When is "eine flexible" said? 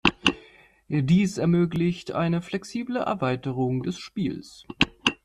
2.13-3.01